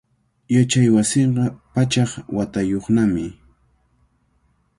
Yachaywasinqa 0.55 1.43
pachak 1.73 2.11
watayuqnami. 2.35 3.25